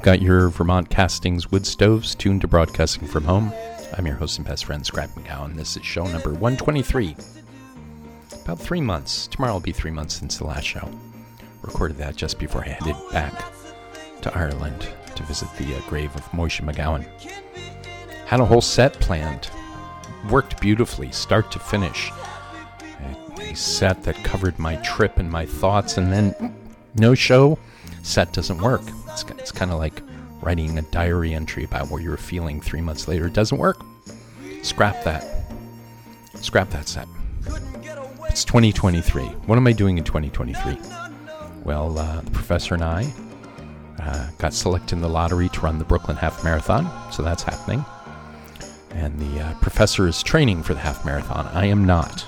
You've 0.00 0.06
got 0.06 0.22
your 0.22 0.48
Vermont 0.48 0.88
Castings 0.88 1.52
wood 1.52 1.66
stoves 1.66 2.14
tuned 2.14 2.40
to 2.40 2.48
broadcasting 2.48 3.06
from 3.06 3.24
home. 3.24 3.52
I'm 3.98 4.06
your 4.06 4.16
host 4.16 4.38
and 4.38 4.48
best 4.48 4.64
friend, 4.64 4.84
Scrap 4.84 5.10
McGowan. 5.10 5.56
This 5.56 5.76
is 5.76 5.84
show 5.84 6.04
number 6.04 6.30
123. 6.30 7.14
About 8.42 8.58
three 8.58 8.80
months. 8.80 9.26
Tomorrow 9.26 9.52
will 9.52 9.60
be 9.60 9.72
three 9.72 9.90
months 9.90 10.14
since 10.14 10.38
the 10.38 10.46
last 10.46 10.64
show. 10.64 10.88
Recorded 11.60 11.98
that 11.98 12.16
just 12.16 12.38
before 12.38 12.64
I 12.64 12.68
headed 12.68 12.96
back 13.12 13.52
to 14.22 14.34
Ireland 14.34 14.88
to 15.16 15.22
visit 15.24 15.54
the 15.58 15.76
uh, 15.76 15.80
grave 15.86 16.16
of 16.16 16.24
Moishe 16.30 16.62
McGowan. 16.62 17.04
Had 18.24 18.40
a 18.40 18.46
whole 18.46 18.62
set 18.62 18.94
planned. 19.00 19.50
Worked 20.30 20.62
beautifully, 20.62 21.12
start 21.12 21.52
to 21.52 21.58
finish. 21.58 22.10
A, 22.80 23.42
a 23.42 23.54
set 23.54 24.02
that 24.04 24.16
covered 24.24 24.58
my 24.58 24.76
trip 24.76 25.18
and 25.18 25.30
my 25.30 25.44
thoughts, 25.44 25.98
and 25.98 26.10
then 26.10 26.56
no 26.94 27.14
show. 27.14 27.58
Set 28.02 28.32
doesn't 28.32 28.62
work. 28.62 28.80
It's, 29.22 29.30
it's 29.38 29.52
kind 29.52 29.70
of 29.70 29.78
like 29.78 30.02
writing 30.40 30.78
a 30.78 30.82
diary 30.82 31.34
entry 31.34 31.64
about 31.64 31.90
what 31.90 32.02
you 32.02 32.10
were 32.10 32.16
feeling 32.16 32.60
three 32.60 32.80
months 32.80 33.08
later. 33.08 33.26
It 33.26 33.34
doesn't 33.34 33.58
work. 33.58 33.82
Scrap 34.62 35.02
that. 35.04 35.24
Scrap 36.36 36.70
that 36.70 36.88
set. 36.88 37.06
It's 38.28 38.44
2023. 38.44 39.22
What 39.24 39.56
am 39.56 39.66
I 39.66 39.72
doing 39.72 39.98
in 39.98 40.04
2023? 40.04 40.78
Well, 41.64 41.98
uh, 41.98 42.20
the 42.22 42.30
professor 42.30 42.74
and 42.74 42.84
I 42.84 43.12
uh, 43.98 44.30
got 44.38 44.54
selected 44.54 44.94
in 44.94 45.02
the 45.02 45.08
lottery 45.08 45.48
to 45.50 45.60
run 45.60 45.78
the 45.78 45.84
Brooklyn 45.84 46.16
Half 46.16 46.42
Marathon, 46.42 46.90
so 47.12 47.22
that's 47.22 47.42
happening. 47.42 47.84
And 48.92 49.18
the 49.18 49.40
uh, 49.40 49.54
professor 49.60 50.08
is 50.08 50.22
training 50.22 50.62
for 50.62 50.74
the 50.74 50.80
half 50.80 51.04
marathon. 51.04 51.46
I 51.48 51.66
am 51.66 51.84
not. 51.84 52.24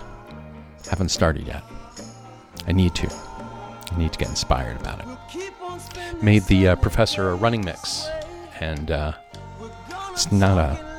Haven't 0.88 1.08
started 1.08 1.46
yet. 1.46 1.64
I 2.66 2.72
need 2.72 2.94
to. 2.96 3.12
I 3.90 3.98
need 3.98 4.12
to 4.12 4.18
get 4.18 4.28
inspired 4.28 4.80
about 4.80 5.00
it 5.00 5.11
made 6.20 6.42
the 6.44 6.68
uh, 6.68 6.76
professor 6.76 7.30
a 7.30 7.34
running 7.34 7.64
mix, 7.64 8.08
and 8.60 8.90
uh, 8.90 9.12
it's 10.10 10.30
not 10.32 10.58
a 10.58 10.92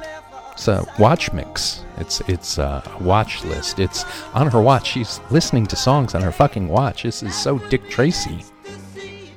it's 0.54 0.68
a 0.68 0.86
watch 1.00 1.34
mix. 1.34 1.84
It's 1.98 2.22
it's 2.22 2.58
a 2.58 2.84
watch 3.02 3.44
list. 3.44 3.80
It's 3.80 4.06
on 4.34 4.50
her 4.50 4.62
watch. 4.62 4.88
She's 4.88 5.20
listening 5.30 5.66
to 5.68 5.76
songs 5.76 6.16
on 6.16 6.22
her 6.22 6.32
fucking 6.32 6.68
watch. 6.68 7.04
This 7.04 7.24
is 7.24 7.36
so 7.36 7.58
Dick 7.58 7.90
Tracy. 7.90 8.44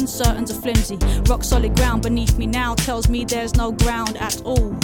for 0.00 0.06
certain, 0.06 0.46
certain's 0.46 0.50
a 0.50 0.54
flimsy. 0.54 0.96
Rock 1.28 1.44
solid 1.44 1.76
ground 1.76 2.02
beneath 2.02 2.38
me 2.38 2.46
now 2.46 2.74
tells 2.74 3.08
me 3.08 3.24
there's 3.24 3.54
no 3.56 3.72
ground 3.72 4.16
at 4.18 4.40
all. 4.42 4.76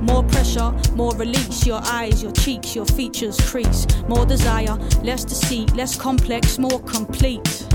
More 0.00 0.24
pressure, 0.24 0.72
more 0.94 1.14
release. 1.16 1.66
Your 1.66 1.80
eyes, 1.84 2.22
your 2.22 2.32
cheeks, 2.32 2.74
your 2.74 2.86
features 2.86 3.38
crease. 3.50 3.86
More 4.08 4.24
desire, 4.26 4.76
less 5.02 5.24
deceit, 5.24 5.74
less 5.74 5.96
complex, 5.96 6.58
more 6.58 6.80
complete. 6.80 7.66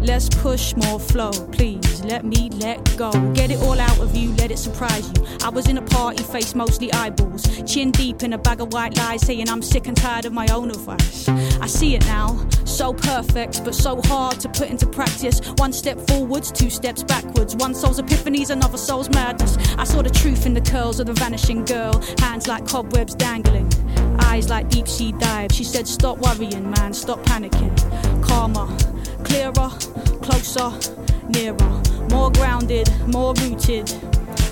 Let's 0.00 0.28
push 0.28 0.76
more 0.76 1.00
flow, 1.00 1.32
please. 1.52 2.04
Let 2.04 2.24
me 2.24 2.50
let 2.50 2.96
go. 2.96 3.10
Get 3.32 3.50
it 3.50 3.58
all 3.60 3.80
out 3.80 3.98
of 3.98 4.14
you, 4.14 4.32
let 4.34 4.50
it 4.50 4.58
surprise 4.58 5.10
you. 5.16 5.26
I 5.42 5.48
was 5.48 5.66
in 5.66 5.78
a 5.78 5.82
party, 5.82 6.22
face 6.22 6.54
mostly 6.54 6.92
eyeballs. 6.92 7.42
Chin 7.64 7.90
deep 7.90 8.22
in 8.22 8.34
a 8.34 8.38
bag 8.38 8.60
of 8.60 8.72
white 8.72 8.96
lies, 8.98 9.22
saying 9.22 9.48
I'm 9.48 9.62
sick 9.62 9.86
and 9.86 9.96
tired 9.96 10.26
of 10.26 10.32
my 10.32 10.46
own 10.48 10.70
advice. 10.70 11.26
I 11.64 11.66
see 11.66 11.94
it 11.94 12.04
now, 12.04 12.46
so 12.66 12.92
perfect, 12.92 13.64
but 13.64 13.74
so 13.74 13.98
hard 14.02 14.38
to 14.40 14.50
put 14.50 14.68
into 14.68 14.86
practice. 14.86 15.40
One 15.56 15.72
step 15.72 15.98
forwards, 16.08 16.52
two 16.52 16.68
steps 16.68 17.02
backwards. 17.02 17.56
One 17.56 17.72
soul's 17.72 17.98
epiphanies, 17.98 18.50
another 18.50 18.76
soul's 18.76 19.08
madness. 19.08 19.56
I 19.78 19.84
saw 19.84 20.02
the 20.02 20.10
truth 20.10 20.44
in 20.44 20.52
the 20.52 20.60
curls 20.60 21.00
of 21.00 21.06
the 21.06 21.14
vanishing 21.14 21.64
girl, 21.64 22.02
hands 22.18 22.46
like 22.48 22.66
cobwebs 22.66 23.14
dangling. 23.14 23.72
Eyes 24.20 24.50
like 24.50 24.68
deep 24.68 24.86
sea 24.86 25.12
dives. 25.12 25.56
She 25.56 25.64
said, 25.64 25.88
Stop 25.88 26.18
worrying, 26.18 26.70
man, 26.70 26.92
stop 26.92 27.20
panicking. 27.20 27.72
Calmer, 28.22 28.66
clearer, 29.24 29.70
closer, 30.20 30.70
nearer, 31.30 31.82
more 32.10 32.30
grounded, 32.30 32.92
more 33.06 33.32
rooted, 33.36 33.90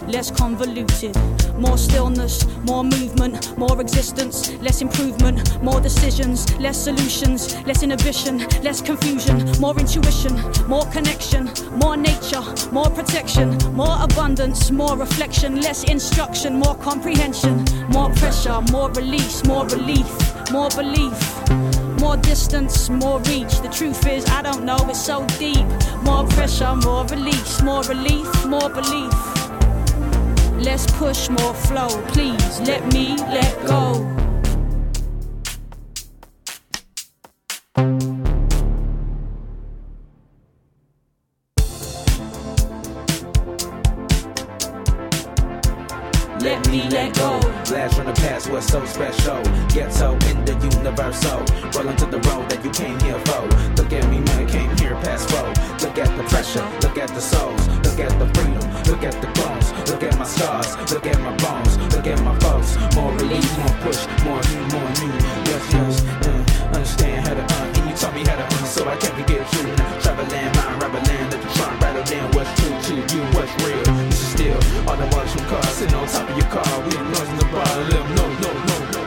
less 0.09 0.31
convoluted, 0.31 1.17
more 1.59 1.79
stillness, 1.79 2.47
more 2.65 2.85
movement, 2.85 3.57
more 3.59 3.81
existence, 3.81 4.53
less 4.61 4.83
improvement, 4.83 5.63
more 5.63 5.81
decisions, 5.81 6.53
less 6.59 6.83
solutions, 6.83 7.55
less 7.67 7.83
inhibition, 7.83 8.39
less 8.63 8.81
confusion, 8.81 9.37
more 9.61 9.79
intuition, 9.79 10.35
more 10.69 10.87
connection, 10.87 11.51
more 11.73 11.97
nature, 11.97 12.43
more 12.73 12.91
protection, 12.91 13.57
more 13.75 13.97
abundance, 14.01 14.71
more 14.71 14.97
reflection, 14.97 15.61
less 15.61 15.85
instruction, 15.85 16.59
more 16.59 16.75
comprehension, 16.77 17.65
more 17.89 18.11
pressure, 18.11 18.61
more 18.71 18.91
release, 18.93 19.45
more 19.45 19.67
relief, 19.67 20.09
more 20.51 20.69
belief. 20.71 21.43
More 22.01 22.17
distance, 22.17 22.91
more 22.91 23.21
reach. 23.21 23.61
The 23.61 23.69
truth 23.69 24.09
is, 24.09 24.27
I 24.27 24.43
don't 24.43 24.65
know, 24.65 24.77
it's 24.89 25.05
so 25.05 25.25
deep. 25.39 25.65
More 26.03 26.27
pressure, 26.27 26.75
more 26.75 27.05
release, 27.07 27.63
more 27.63 27.83
relief, 27.85 28.45
more 28.45 28.69
belief. 28.69 29.32
Let's 30.63 30.87
push 30.93 31.29
more 31.29 31.55
flow, 31.55 31.89
please. 32.13 32.61
Let 32.61 32.93
me 32.93 33.17
let 33.17 33.67
go. 33.67 34.22
what's 73.43 73.65
real. 73.65 73.83
This 74.07 74.21
is 74.23 74.29
still 74.29 74.61
the 74.97 75.07
sitting 75.73 75.95
on 75.97 76.07
top 76.07 76.29
of 76.31 76.37
your 76.37 76.47
car. 76.49 76.65
We 76.81 76.97
ain't 76.97 77.11
no, 78.41 78.51
no. 78.91 79.01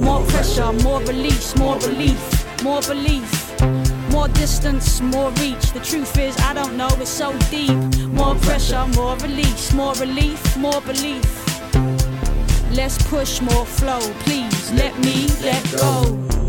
More 0.00 0.26
pressure, 0.26 0.72
more 0.82 1.00
release, 1.02 1.56
more 1.56 1.78
relief, 1.78 2.62
more 2.64 2.82
belief. 2.82 3.30
More 4.10 4.28
distance, 4.28 5.00
more 5.00 5.30
reach. 5.42 5.72
The 5.72 5.80
truth 5.80 6.18
is, 6.18 6.36
I 6.40 6.52
don't 6.52 6.76
know, 6.76 6.88
it's 7.00 7.10
so 7.10 7.32
deep. 7.50 7.78
More 8.08 8.34
pressure, 8.36 8.86
more 8.96 9.16
release, 9.18 9.72
more 9.72 9.94
relief, 9.94 10.56
more 10.56 10.80
belief. 10.80 11.41
Let's 12.72 12.96
push 13.06 13.42
more 13.42 13.66
flow, 13.66 14.00
please. 14.20 14.72
Let 14.72 14.98
me 14.98 15.26
let 15.42 15.62
go. 15.72 16.41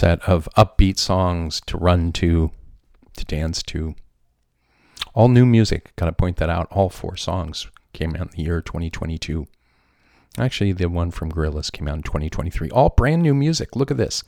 set 0.00 0.26
of 0.26 0.48
upbeat 0.56 0.98
songs 0.98 1.60
to 1.66 1.76
run 1.76 2.10
to, 2.10 2.50
to 3.14 3.24
dance 3.26 3.62
to. 3.62 3.94
All 5.12 5.28
new 5.28 5.44
music, 5.44 5.92
gotta 5.96 6.12
point 6.12 6.38
that 6.38 6.48
out. 6.48 6.68
All 6.70 6.88
four 6.88 7.18
songs 7.18 7.66
came 7.92 8.16
out 8.16 8.28
in 8.28 8.30
the 8.34 8.42
year 8.44 8.62
2022. 8.62 9.46
Actually, 10.38 10.72
the 10.72 10.88
one 10.88 11.10
from 11.10 11.30
Gorillaz 11.30 11.70
came 11.70 11.86
out 11.86 11.96
in 11.96 12.02
2023. 12.02 12.70
All 12.70 12.88
brand 12.88 13.20
new 13.20 13.34
music. 13.34 13.76
Look 13.76 13.90
at 13.90 13.98
this. 13.98 14.24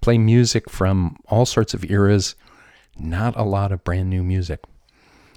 Play 0.00 0.16
music 0.16 0.70
from 0.70 1.16
all 1.26 1.44
sorts 1.44 1.74
of 1.74 1.90
eras. 1.90 2.34
Not 2.98 3.36
a 3.36 3.42
lot 3.42 3.72
of 3.72 3.84
brand 3.84 4.08
new 4.08 4.22
music. 4.22 4.60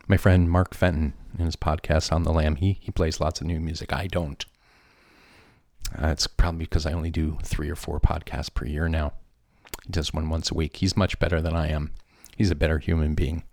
My 0.08 0.16
friend 0.16 0.50
Mark 0.50 0.74
Fenton, 0.74 1.14
in 1.38 1.44
his 1.44 1.58
podcast 1.58 2.14
on 2.14 2.24
the 2.24 2.32
Lamb, 2.32 2.56
he, 2.56 2.78
he 2.80 2.92
plays 2.92 3.20
lots 3.20 3.42
of 3.42 3.48
new 3.48 3.60
music. 3.60 3.92
I 3.92 4.08
don't. 4.08 4.46
Uh, 6.02 6.08
it's 6.08 6.28
probably 6.28 6.60
because 6.60 6.86
I 6.86 6.94
only 6.94 7.12
do 7.12 7.38
three 7.44 7.70
or 7.70 7.76
four 7.76 8.00
podcasts 8.00 8.54
per 8.54 8.66
year 8.66 8.88
now. 8.88 9.12
He 9.86 9.92
does 9.92 10.14
one 10.14 10.30
once 10.30 10.52
a 10.52 10.56
week. 10.56 10.78
He's 10.78 10.98
much 10.98 11.20
better 11.20 11.42
than 11.42 11.56
I 11.56 11.70
am. 11.70 11.92
He's 12.36 12.52
a 12.52 12.56
better 12.56 12.80
human 12.80 13.16
being. 13.16 13.44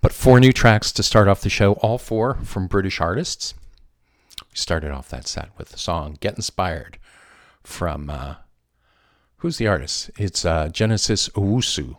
But 0.00 0.12
four 0.12 0.40
new 0.40 0.52
tracks 0.52 0.90
to 0.92 1.02
start 1.02 1.28
off 1.28 1.42
the 1.42 1.48
show, 1.48 1.74
all 1.74 1.96
four 1.96 2.34
from 2.42 2.66
British 2.66 3.00
artists. 3.00 3.54
We 4.50 4.56
started 4.56 4.90
off 4.90 5.08
that 5.10 5.28
set 5.28 5.50
with 5.56 5.68
the 5.68 5.78
song 5.78 6.18
Get 6.20 6.34
Inspired 6.34 6.98
from, 7.62 8.10
uh, 8.10 8.34
who's 9.36 9.58
the 9.58 9.68
artist? 9.68 10.10
It's 10.18 10.44
uh, 10.44 10.68
Genesis 10.68 11.28
Owusu. 11.30 11.96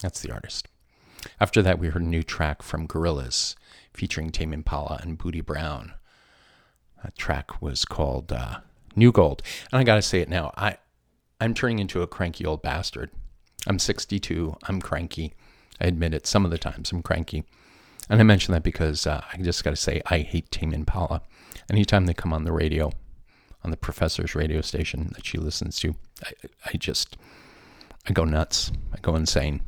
That's 0.00 0.22
the 0.22 0.32
artist. 0.32 0.68
After 1.38 1.60
that, 1.60 1.78
we 1.78 1.88
heard 1.88 2.02
a 2.02 2.06
new 2.06 2.22
track 2.22 2.62
from 2.62 2.88
Gorillaz 2.88 3.54
featuring 3.92 4.30
Tame 4.30 4.54
Impala 4.54 4.98
and 5.02 5.18
Bootie 5.18 5.44
Brown. 5.44 5.92
That 7.02 7.18
track 7.18 7.60
was 7.60 7.84
called 7.84 8.32
uh, 8.32 8.60
New 8.94 9.12
Gold. 9.12 9.42
And 9.70 9.78
I 9.78 9.84
got 9.84 9.96
to 9.96 10.02
say 10.02 10.20
it 10.20 10.28
now. 10.28 10.52
I, 10.56 10.78
I'm 11.38 11.52
turning 11.52 11.80
into 11.80 12.00
a 12.00 12.06
cranky 12.06 12.46
old 12.46 12.62
bastard. 12.62 13.10
I'm 13.66 13.78
62. 13.78 14.56
I'm 14.64 14.80
cranky. 14.80 15.34
I 15.78 15.86
admit 15.86 16.14
it. 16.14 16.26
Some 16.26 16.46
of 16.46 16.50
the 16.50 16.56
times 16.56 16.92
I'm 16.92 17.02
cranky. 17.02 17.44
And 18.08 18.20
I 18.20 18.22
mention 18.22 18.52
that 18.52 18.62
because 18.62 19.06
uh, 19.06 19.22
I 19.30 19.36
just 19.38 19.62
got 19.62 19.70
to 19.70 19.76
say 19.76 20.00
I 20.06 20.20
hate 20.20 20.50
Tame 20.50 20.72
Impala. 20.72 21.20
Anytime 21.70 22.06
they 22.06 22.14
come 22.14 22.32
on 22.32 22.44
the 22.44 22.52
radio, 22.52 22.90
on 23.62 23.70
the 23.70 23.76
professor's 23.76 24.34
radio 24.34 24.62
station 24.62 25.10
that 25.14 25.26
she 25.26 25.36
listens 25.36 25.78
to, 25.80 25.94
I, 26.24 26.30
I 26.72 26.76
just, 26.78 27.18
I 28.08 28.12
go 28.12 28.24
nuts. 28.24 28.72
I 28.94 28.98
go 29.02 29.14
insane. 29.14 29.60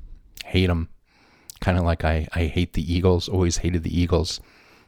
Hate 0.47 0.69
them. 0.69 0.89
Kind 1.61 1.77
of 1.77 1.85
like 1.85 2.03
I, 2.03 2.29
I 2.33 2.45
hate 2.45 2.73
the 2.73 2.95
Eagles. 2.95 3.29
Always 3.29 3.59
hated 3.59 3.83
the 3.83 4.01
Eagles. 4.01 4.41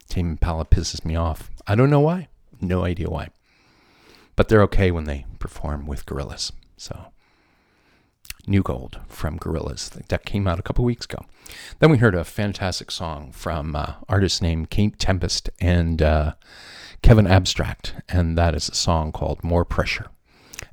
Tame 0.09 0.31
Impala 0.31 0.65
pisses 0.65 1.05
me 1.05 1.15
off. 1.15 1.51
I 1.67 1.75
don't 1.75 1.91
know 1.91 2.01
why. 2.01 2.29
No 2.59 2.85
idea 2.85 3.11
why. 3.11 3.29
But 4.35 4.49
they're 4.49 4.63
okay 4.63 4.91
when 4.91 5.05
they 5.05 5.27
perform 5.39 5.87
with 5.87 6.07
Gorillaz. 6.07 6.53
So 6.81 7.13
New 8.47 8.63
Gold 8.63 9.01
from 9.07 9.39
Gorillaz. 9.39 9.91
That 10.09 10.25
came 10.25 10.49
out 10.49 10.59
a 10.59 10.63
couple 10.63 10.83
weeks 10.83 11.05
ago. 11.05 11.27
Then 11.79 11.91
we 11.91 11.99
heard 11.99 12.15
a 12.15 12.25
fantastic 12.25 12.91
song 12.91 13.33
from 13.33 13.77
uh, 13.77 13.95
artist 14.09 14.41
named 14.41 14.71
Kate 14.71 14.99
Tempest 14.99 15.51
and 15.61 16.01
uh, 16.01 16.35
Kevin 17.03 17.27
Abstract, 17.27 17.95
and 18.09 18.39
that 18.39 18.55
is 18.55 18.69
a 18.71 18.75
song 18.75 19.13
called 19.13 19.45
More 19.45 19.67
Pressure. 19.67 20.07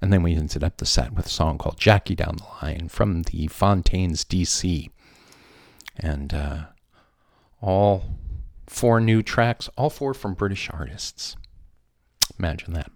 And 0.02 0.13
then 0.13 0.24
we 0.24 0.34
ended 0.34 0.63
up 0.63 0.78
the 0.78 0.86
set 0.86 1.13
with 1.13 1.26
a 1.26 1.30
song 1.30 1.58
called 1.58 1.78
Jackie 1.78 2.15
Down 2.15 2.38
the 2.38 2.65
Line 2.65 2.88
from 2.88 3.24
the 3.24 3.48
Fontaines 3.48 4.24
DC. 4.24 4.89
And 5.98 6.34
uh, 6.34 6.65
all 7.62 8.06
four 8.65 9.02
new 9.02 9.22
tracks, 9.22 9.70
all 9.76 9.89
four 9.89 10.13
from 10.13 10.36
British 10.36 10.70
artists. 10.72 11.36
Imagine 12.39 12.74
that. 12.74 12.91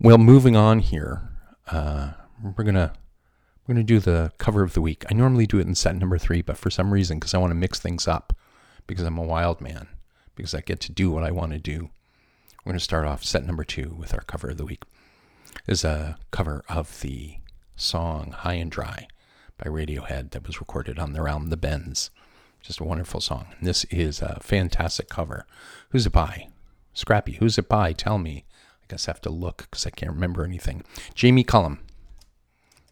Well, 0.00 0.18
moving 0.18 0.54
on 0.54 0.78
here, 0.78 1.28
uh, 1.66 2.12
we're 2.40 2.62
gonna 2.62 2.92
we're 3.66 3.74
gonna 3.74 3.82
do 3.82 3.98
the 3.98 4.30
cover 4.38 4.62
of 4.62 4.74
the 4.74 4.80
week. 4.80 5.04
I 5.10 5.14
normally 5.14 5.44
do 5.44 5.58
it 5.58 5.66
in 5.66 5.74
set 5.74 5.96
number 5.96 6.18
three, 6.18 6.40
but 6.40 6.56
for 6.56 6.70
some 6.70 6.92
reason, 6.92 7.18
because 7.18 7.34
I 7.34 7.38
want 7.38 7.50
to 7.50 7.56
mix 7.56 7.80
things 7.80 8.06
up, 8.06 8.32
because 8.86 9.04
I'm 9.04 9.18
a 9.18 9.24
wild 9.24 9.60
man, 9.60 9.88
because 10.36 10.54
I 10.54 10.60
get 10.60 10.78
to 10.82 10.92
do 10.92 11.10
what 11.10 11.24
I 11.24 11.32
want 11.32 11.50
to 11.50 11.58
do. 11.58 11.90
We're 12.64 12.72
gonna 12.72 12.80
start 12.80 13.06
off 13.06 13.24
set 13.24 13.44
number 13.44 13.64
two 13.64 13.96
with 13.98 14.14
our 14.14 14.20
cover 14.20 14.50
of 14.50 14.56
the 14.56 14.64
week. 14.64 14.84
Is 15.66 15.84
a 15.84 16.16
cover 16.30 16.62
of 16.68 17.00
the 17.00 17.38
song 17.74 18.30
"High 18.30 18.54
and 18.54 18.70
Dry" 18.70 19.08
by 19.56 19.68
Radiohead 19.68 20.30
that 20.30 20.46
was 20.46 20.60
recorded 20.60 21.00
on 21.00 21.12
their 21.12 21.26
album 21.26 21.50
"The 21.50 21.56
Bends." 21.56 22.10
Just 22.62 22.78
a 22.78 22.84
wonderful 22.84 23.20
song. 23.20 23.48
This 23.60 23.82
is 23.86 24.22
a 24.22 24.38
fantastic 24.42 25.08
cover. 25.08 25.44
Who's 25.90 26.06
it 26.06 26.12
by? 26.12 26.50
Scrappy. 26.92 27.32
Who's 27.32 27.58
it 27.58 27.68
by? 27.68 27.92
Tell 27.92 28.18
me. 28.18 28.44
I 28.88 28.94
guess 28.94 29.06
I 29.06 29.10
have 29.10 29.20
to 29.22 29.30
look 29.30 29.66
because 29.70 29.86
I 29.86 29.90
can't 29.90 30.12
remember 30.12 30.44
anything. 30.44 30.82
Jamie 31.14 31.44
Cullum 31.44 31.80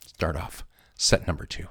start 0.04 0.36
off 0.36 0.64
set 0.94 1.26
number 1.26 1.46
two. 1.46 1.68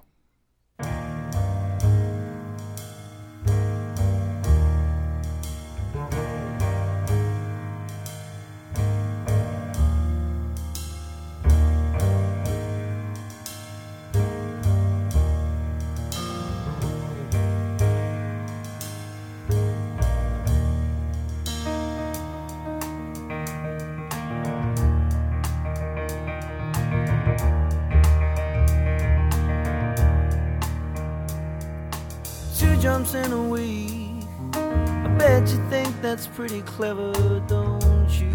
In 33.15 33.31
a 33.31 33.43
week. 33.47 34.23
I 34.53 35.07
bet 35.17 35.49
you 35.49 35.57
think 35.69 35.89
that's 36.01 36.27
pretty 36.27 36.61
clever, 36.61 37.11
don't 37.47 38.09
you, 38.19 38.29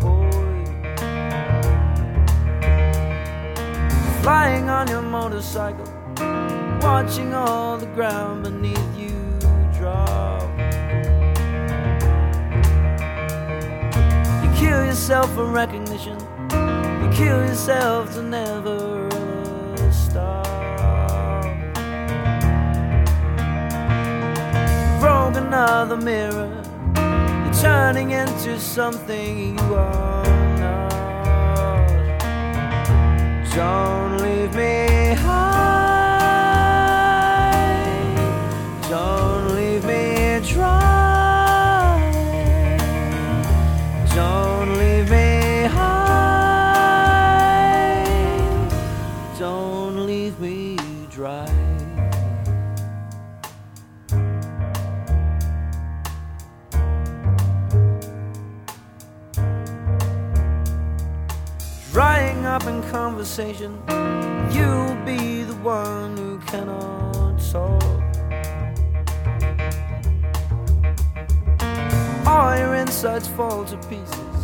boy? 0.00 0.64
Flying 4.22 4.68
on 4.68 4.88
your 4.88 5.02
motorcycle, 5.02 5.86
watching 6.82 7.34
all 7.34 7.78
the 7.78 7.90
ground 7.94 8.44
beneath 8.44 8.98
you 8.98 9.12
drop. 9.76 10.42
You 14.42 14.50
kill 14.60 14.84
yourself 14.84 15.34
for 15.34 15.46
recognition, 15.46 16.18
you 16.50 17.10
kill 17.12 17.40
yourself 17.46 18.12
to 18.14 18.22
never 18.22 18.85
another 25.46 25.96
mirror. 25.96 26.50
You're 26.96 27.54
turning 27.62 28.10
into 28.10 28.58
something 28.58 29.56
you 29.56 29.74
are 29.74 30.24
not. 30.58 31.70
Don't 33.54 34.18
leave 34.22 34.54
me 34.54 35.14
high. 35.14 35.45
Conversation. 62.96 63.72
You'll 64.54 64.96
be 65.04 65.42
the 65.42 65.58
one 65.62 66.16
who 66.16 66.38
cannot 66.50 67.38
talk. 67.52 68.02
All 72.26 72.56
your 72.56 72.74
insides 72.74 73.28
fall 73.28 73.66
to 73.66 73.76
pieces. 73.90 74.38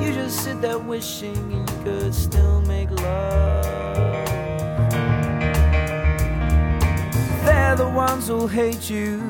You 0.00 0.12
just 0.12 0.44
sit 0.44 0.60
there 0.60 0.78
wishing 0.78 1.40
you 1.50 1.64
could 1.84 2.14
still 2.14 2.60
make 2.72 2.90
love. 2.90 4.26
They're 7.46 7.76
the 7.76 7.90
ones 8.06 8.28
who'll 8.28 8.46
hate 8.46 8.90
you 8.90 9.20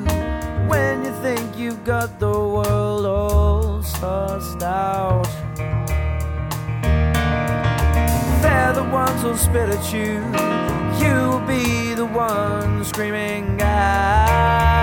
when 0.71 1.05
you 1.05 1.13
think 1.25 1.57
you've 1.57 1.85
got 1.85 2.19
the 2.19 2.37
world 2.55 3.05
all 3.05 3.81
sussed 3.81 4.61
out. 4.61 5.36
They're 8.57 8.73
the 8.73 8.83
ones 8.83 9.21
who'll 9.21 9.37
spit 9.37 9.69
at 9.69 9.93
you. 9.93 10.13
You'll 10.99 11.41
be 11.41 11.93
the 11.93 12.07
one 12.07 12.83
screaming 12.83 13.61
out. 13.61 14.76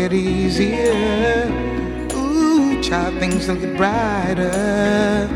Get 0.00 0.12
easier. 0.14 1.44
Ooh, 2.14 2.82
child, 2.82 3.18
things 3.18 3.46
will 3.46 3.56
get 3.56 3.76
brighter. 3.76 5.28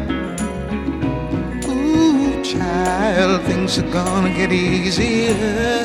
Ooh, 1.69 2.43
child, 2.43 3.43
things 3.43 3.79
are 3.79 3.91
gonna 3.93 4.33
get 4.33 4.51
easier. 4.53 5.85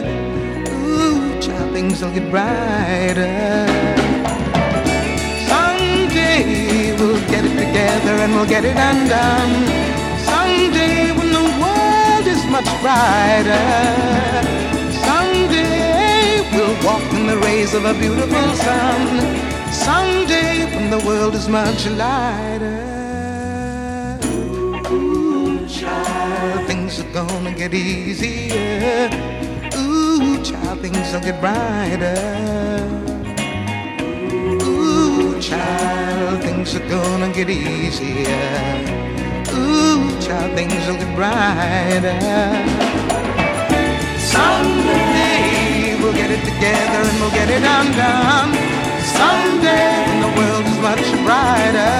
Ooh, 0.72 1.42
child, 1.42 1.74
things 1.74 2.02
will 2.02 2.14
get 2.18 2.32
brighter. 2.32 3.68
Someday 5.52 6.96
we'll 7.00 7.24
get 7.34 7.44
it 7.50 7.56
together 7.66 8.16
and 8.24 8.32
we'll 8.34 8.52
get 8.56 8.64
it 8.64 8.78
undone. 8.92 9.54
Someday 10.30 11.12
when 11.18 11.30
the 11.38 11.46
world 11.62 12.26
is 12.34 12.42
much 12.56 12.70
brighter. 12.82 14.69
Walk 16.84 17.04
in 17.14 17.28
the 17.28 17.38
rays 17.38 17.74
of 17.74 17.84
a 17.84 17.94
beautiful 17.94 18.56
sun. 18.56 19.02
Someday 19.72 20.64
when 20.74 20.90
the 20.90 21.04
world 21.06 21.36
is 21.36 21.50
much 21.50 21.86
lighter. 21.88 22.88
Ooh, 24.90 25.68
child, 25.68 26.68
things 26.68 27.00
are 27.02 27.12
gonna 27.12 27.52
get 27.52 27.74
easier. 27.74 29.10
Ooh, 29.76 30.42
child, 30.42 30.80
things 30.80 31.12
will 31.12 31.20
get 31.20 31.42
brighter. 31.42 32.16
Ooh, 34.64 35.42
child, 35.42 36.42
things 36.42 36.76
are 36.76 36.88
gonna 36.88 37.30
get 37.34 37.50
easier. 37.50 38.56
Ooh, 39.54 40.22
child, 40.22 40.56
things 40.56 40.88
will 40.88 40.96
get 40.96 41.14
brighter. 41.14 42.20
Someday 44.18 45.79
we'll 46.10 46.18
get 46.18 46.32
it 46.32 46.44
together 46.44 47.02
and 47.08 47.22
we'll 47.22 47.32
get 47.32 47.50
it 47.50 47.62
undone. 47.62 48.52
Someday 49.20 49.94
when 50.08 50.20
the 50.26 50.32
world 50.40 50.66
is 50.66 50.80
much 50.90 51.06
brighter. 51.26 51.98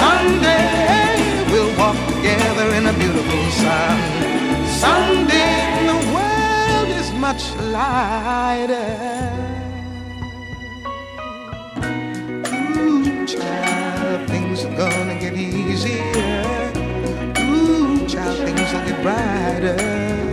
Someday 0.00 1.14
we'll 1.52 1.72
walk 1.78 1.96
together 2.08 2.66
in 2.74 2.86
a 2.86 2.94
beautiful 2.94 3.44
sun. 3.62 3.96
Someday 4.84 5.54
when 5.76 5.86
the 5.92 6.00
world 6.14 6.88
is 7.00 7.12
much 7.12 7.44
lighter. 7.76 8.90
Ooh, 12.76 13.26
child, 13.26 14.28
things 14.28 14.64
are 14.64 14.76
gonna 14.76 15.16
get 15.20 15.34
easier. 15.34 16.72
Ooh, 17.38 18.08
child, 18.08 18.36
things 18.38 18.72
will 18.72 18.84
get 18.84 19.00
brighter. 19.00 20.29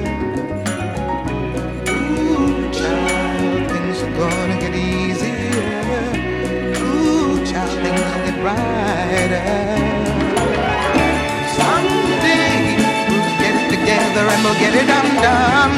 And 14.38 14.43
we'll 14.46 14.60
get 14.60 14.74
it 14.74 14.89
undone. 15.00 15.76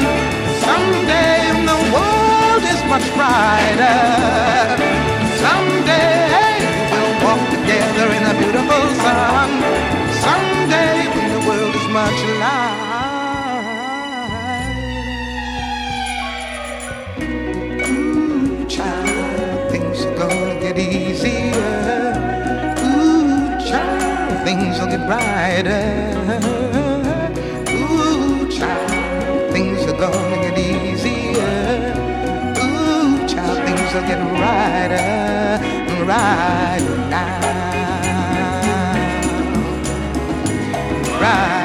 Someday 0.66 1.50
the 1.70 1.78
world 1.94 2.62
is 2.72 2.80
much 2.92 3.06
brighter. 3.16 4.00
Someday 5.44 6.60
we'll 6.92 7.16
walk 7.24 7.42
together 7.56 8.06
in 8.16 8.22
a 8.32 8.34
beautiful 8.42 8.84
sun. 9.04 9.50
Someday 10.26 10.96
when 11.14 11.28
the 11.34 11.40
world 11.48 11.74
is 11.74 11.88
much 11.88 12.18
lighter. 12.40 12.79
Things 24.50 24.80
will 24.80 24.88
get 24.88 25.06
brighter. 25.06 25.86
Ooh, 27.70 28.50
child, 28.50 29.52
things 29.52 29.80
are 29.86 29.96
gonna 29.96 30.36
get 30.42 30.58
easier. 30.58 31.92
Ooh, 32.64 33.28
child, 33.28 33.58
things 33.64 33.94
will 33.94 34.06
get 34.10 34.20
brighter, 34.34 35.60
right 36.04 36.84
now, 37.08 37.40
right 41.20 41.59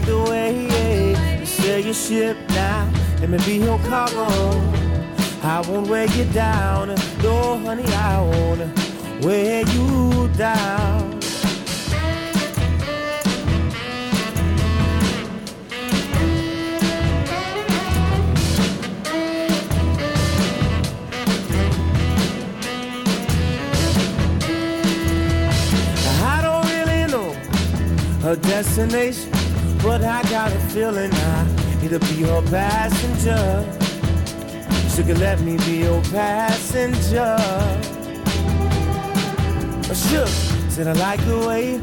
like 0.00 0.08
the 0.08 0.30
way 0.30 1.38
you 1.40 1.46
sail 1.46 1.78
your 1.78 1.94
ship 1.94 2.36
now. 2.50 2.90
Let 3.20 3.30
me 3.30 3.38
be 3.38 3.56
your 3.56 3.78
cargo. 3.80 4.26
I 5.42 5.62
won't 5.68 5.88
wear 5.88 6.06
you 6.06 6.24
down, 6.32 6.88
no 7.22 7.58
honey, 7.58 7.84
I 7.84 8.20
won't 8.20 9.24
wear 9.24 9.64
you 9.68 10.28
down. 10.36 11.18
I 26.22 26.42
don't 26.42 26.66
really 26.66 27.06
know 27.10 27.32
her 28.22 28.36
destination, 28.36 29.29
but 29.82 30.02
I 30.02 30.22
got 30.30 30.52
a 30.52 30.58
feeling 30.70 31.12
I 31.12 31.46
need 31.80 31.90
to 31.90 31.98
be 31.98 32.14
your 32.14 32.42
passenger. 32.42 33.64
Could 35.06 35.16
let 35.18 35.40
me 35.40 35.56
be 35.56 35.78
your 35.78 36.02
passenger. 36.12 37.34
Oh, 37.38 37.80
I 39.88 39.94
shook, 39.94 40.28
said 40.68 40.86
I 40.88 40.92
like 40.92 41.24
the 41.24 41.38
way, 41.48 41.80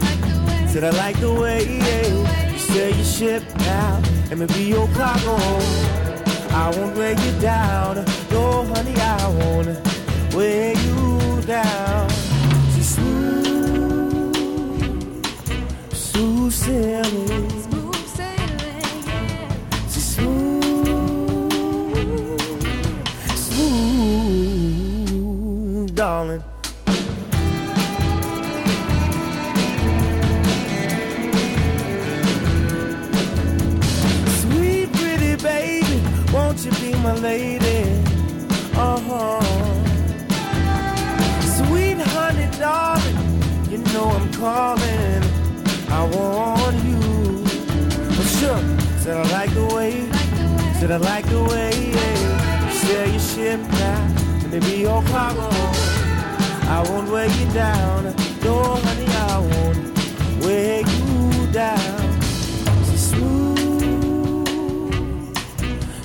said 0.68 0.84
I 0.84 0.92
like 0.92 1.20
the 1.20 1.34
way 1.34 1.64
you 1.64 2.60
sail 2.60 2.96
your 2.96 3.04
ship 3.04 3.44
now. 3.58 4.00
Let 4.30 4.38
me 4.38 4.46
be 4.46 4.66
your 4.66 4.88
cargo. 4.90 5.36
I 6.54 6.72
won't 6.78 6.96
weigh 6.96 7.16
you 7.16 7.40
down, 7.42 8.06
no 8.30 8.66
honey, 8.66 8.96
I 8.96 9.28
won't 9.40 9.70
weigh 10.36 10.76
you 10.76 11.42
down. 11.42 12.10
She's 12.76 12.90
smooth, 12.96 14.36
smooth 15.92 16.54
sailing. 16.54 17.57
Darling. 25.98 26.44
Sweet 34.42 34.94
pretty 34.94 35.36
baby, 35.42 36.02
won't 36.32 36.64
you 36.64 36.72
be 36.74 36.94
my 37.02 37.16
lady? 37.16 38.00
Uh 38.76 39.00
huh. 39.08 39.42
Sweet 41.42 41.98
honey, 42.14 42.48
darling, 42.60 43.18
you 43.72 43.80
know 43.92 44.10
I'm 44.10 44.32
calling. 44.34 45.24
I 45.90 46.04
want 46.14 46.78
you. 46.86 47.44
But 48.16 48.28
sure, 48.38 48.62
said 49.00 49.18
I 49.18 49.32
like 49.32 49.52
the 49.56 49.66
way, 49.76 50.08
said 50.80 50.92
I 50.92 50.98
like 50.98 51.26
the 51.26 51.44
way 51.44 51.72
you 51.88 52.72
sail 52.72 53.10
your 53.10 53.20
ship 53.20 53.60
now. 53.72 54.28
Let 54.44 54.52
me 54.52 54.60
be 54.60 54.82
your 54.82 55.04
cargo. 55.04 55.87
I 56.70 56.84
won't 56.90 57.10
weigh 57.10 57.32
you 57.40 57.48
down. 57.54 58.04
No, 58.44 58.62
honey, 58.86 59.08
I 59.08 59.40
won't 59.40 59.80
weigh 60.44 60.82
you 60.82 61.48
down. 61.52 62.20
She's 62.86 63.04
smooth, 63.12 64.48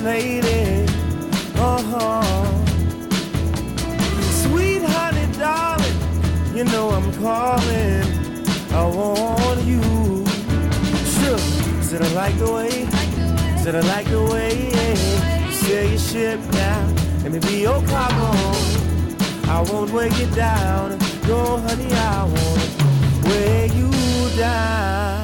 Lady? 0.05 0.85
Uh-huh. 1.57 2.21
Sweet 4.43 4.83
honey, 4.83 5.27
darling, 5.37 5.97
you 6.55 6.63
know 6.63 6.91
I'm 6.91 7.11
calling. 7.23 8.05
I 8.71 8.83
want 8.97 9.61
you. 9.65 9.81
Sure, 11.15 11.39
said 11.81 12.01
I 12.03 12.09
like 12.13 12.37
the 12.37 12.51
way, 12.51 12.85
said 13.63 13.75
I 13.75 13.81
like 13.81 14.07
the 14.07 14.23
way 14.31 14.51
you 15.47 15.51
sail 15.51 15.89
your 15.89 15.99
ship 15.99 16.39
now. 16.53 16.81
Let 17.23 17.31
me 17.31 17.39
be 17.39 17.61
your 17.61 17.81
cargo. 17.87 18.29
I 19.55 19.65
won't 19.67 19.89
weigh 19.91 20.13
you 20.19 20.27
down. 20.35 20.99
No, 21.27 21.57
honey, 21.65 21.91
I 21.91 22.23
won't 22.33 23.25
weigh 23.25 23.69
you 23.73 23.89
down. 24.37 25.14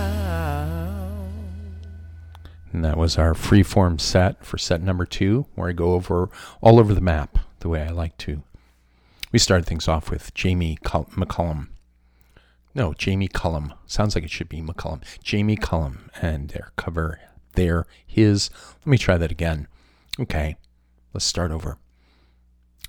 That 2.91 2.97
was 2.97 3.17
our 3.17 3.34
freeform 3.34 4.01
set 4.01 4.43
for 4.45 4.58
set 4.58 4.82
number 4.82 5.06
two, 5.06 5.45
where 5.56 5.69
I 5.69 5.71
go 5.71 5.93
over 5.93 6.30
all 6.60 6.77
over 6.77 6.93
the 6.93 6.99
map 6.99 7.38
the 7.62 7.69
way 7.69 7.82
I 7.82 7.88
like 7.88 8.17
to. 8.17 8.43
We 9.32 9.39
started 9.39 9.65
things 9.65 9.88
off 9.88 10.12
with 10.12 10.34
Jamie 10.34 10.77
McCullum. 10.84 11.69
No, 12.75 12.93
Jamie 12.93 13.30
Cullum. 13.30 13.73
Sounds 13.86 14.13
like 14.13 14.25
it 14.25 14.30
should 14.30 14.49
be 14.49 14.62
McCullum. 14.62 15.04
Jamie 15.23 15.56
Cullum 15.56 16.12
and 16.21 16.49
their 16.49 16.73
cover 16.75 17.21
there, 17.54 17.88
his. 18.06 18.49
Let 18.80 18.88
me 18.88 18.97
try 18.97 19.15
that 19.17 19.32
again. 19.32 19.69
Okay, 20.19 20.58
let's 21.13 21.23
start 21.23 21.51
over. 21.51 21.77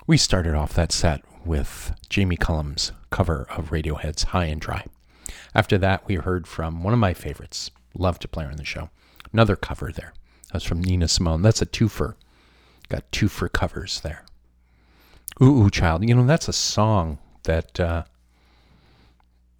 We 0.08 0.16
started 0.16 0.56
off 0.56 0.74
that 0.74 0.90
set 0.90 1.22
with 1.44 1.94
Jamie 2.08 2.36
Cullum's 2.36 2.90
cover 3.10 3.46
of 3.56 3.70
Radiohead's 3.70 4.24
High 4.24 4.46
and 4.46 4.60
Dry. 4.60 4.84
After 5.54 5.78
that, 5.78 6.08
we 6.08 6.16
heard 6.16 6.48
from 6.48 6.82
one 6.82 6.92
of 6.92 6.98
my 6.98 7.14
favorites, 7.14 7.70
love 7.94 8.18
to 8.18 8.26
play 8.26 8.44
on 8.44 8.56
the 8.56 8.64
show, 8.64 8.90
another 9.32 9.56
cover 9.56 9.90
there. 9.92 10.12
That's 10.52 10.64
from 10.64 10.82
Nina 10.82 11.08
Simone. 11.08 11.42
That's 11.42 11.62
a 11.62 11.66
twofer. 11.66 12.14
Got 12.88 13.10
twofer 13.10 13.50
covers 13.50 14.00
there. 14.00 14.24
Ooh, 15.42 15.64
Ooh 15.64 15.70
Child. 15.70 16.08
You 16.08 16.14
know, 16.14 16.26
that's 16.26 16.48
a 16.48 16.52
song 16.52 17.18
that 17.44 17.80
uh, 17.80 18.04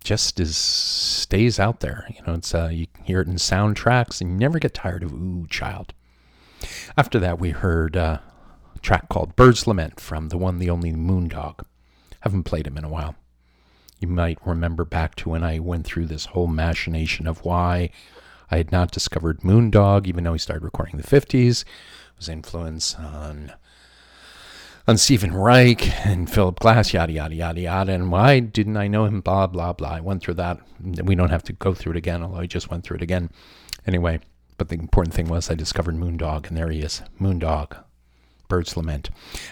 just 0.05 0.39
is 0.39 0.57
stays 0.57 1.59
out 1.59 1.81
there. 1.81 2.07
You 2.11 2.23
know, 2.27 2.35
it's 2.35 2.55
uh, 2.55 2.69
you 2.71 2.87
can 2.89 3.05
hear 3.05 3.21
it 3.21 3.29
in 3.29 3.35
soundtracks 3.35 4.21
and 4.21 4.31
you 4.31 4.37
never 4.37 4.59
get 4.59 4.75
tired 4.75 5.03
of 5.03 5.13
Ooh 5.13 5.47
Child. 5.49 5.95
After 6.97 7.19
that, 7.19 7.41
we 7.41 7.51
heard 7.51 7.97
uh, 7.97 8.19
a 8.75 8.79
track 8.81 9.09
called 9.09 9.35
Bird's 9.35 9.67
Lament 9.67 9.99
from 9.99 10.29
the 10.29 10.39
one, 10.39 10.59
the 10.59 10.71
only 10.71 10.93
Moondog. 10.93 11.65
Haven't 12.21 12.45
played 12.45 12.67
him 12.67 12.79
in 12.79 12.85
a 12.85 12.89
while. 12.89 13.17
You 13.99 14.09
might 14.09 14.39
remember 14.45 14.85
back 14.85 15.15
to 15.17 15.31
when 15.31 15.43
I 15.43 15.59
went 15.59 15.87
through 15.87 16.07
this 16.07 16.27
whole 16.27 16.49
machination 16.49 17.27
of 17.27 17.45
why 17.45 17.91
I 18.53 18.59
had 18.59 18.71
not 18.71 18.91
discovered 18.91 19.41
Moondog, 19.41 20.07
even 20.07 20.25
though 20.25 20.35
he 20.35 20.39
started 20.39 20.63
recording 20.63 20.97
in 20.97 21.01
the 21.01 21.07
50s. 21.09 21.65
Was 22.19 22.29
influence 22.29 22.95
on 22.97 23.55
on 24.87 24.99
Stephen 24.99 25.33
Reich 25.33 26.07
and 26.07 26.31
Philip 26.31 26.61
Glass, 26.61 26.93
yada 26.93 27.13
yada 27.13 27.35
yada 27.35 27.61
yada. 27.63 27.93
And 27.93 28.13
why 28.13 28.41
didn't 28.41 28.77
I 28.77 28.89
know 28.89 29.07
him? 29.07 29.23
Blah 29.23 29.47
blah 29.47 29.73
blah. 29.73 29.93
I 29.93 30.01
went 30.01 30.23
through 30.23 30.35
that. 30.35 30.59
We 31.03 31.15
don't 31.15 31.31
have 31.31 31.45
to 31.45 31.55
go 31.55 31.73
through 31.73 31.93
it 31.93 31.97
again, 31.97 32.23
although 32.23 32.41
I 32.41 32.47
just 32.47 32.71
went 32.71 32.85
through 32.85 32.97
it 32.97 33.03
again. 33.03 33.31
Anyway, 33.87 34.21
but 34.59 34.69
the 34.69 34.77
important 34.77 35.15
thing 35.15 35.29
was 35.29 35.51
I 35.51 35.55
discovered 35.55 35.97
Moondog, 35.97 36.49
and 36.49 36.57
there 36.57 36.71
he 36.71 36.81
is, 36.81 37.01
Moondog, 37.19 37.83
Bird's 38.49 38.77
Lament. 38.77 39.09